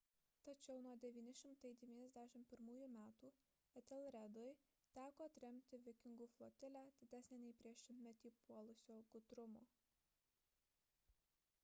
[0.45, 3.03] tačiau 991 m
[3.81, 4.47] etelredui
[4.97, 9.61] teko atremti vikingų flotilę didesnę nei prieš šimtmetį puolusio gutrumo